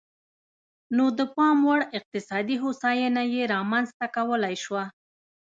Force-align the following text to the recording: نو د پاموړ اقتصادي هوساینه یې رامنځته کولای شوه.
نو 0.95 1.05
د 1.17 1.19
پاموړ 1.35 1.79
اقتصادي 1.97 2.55
هوساینه 2.63 3.23
یې 3.33 3.43
رامنځته 3.55 4.05
کولای 4.17 4.55
شوه. 4.63 4.83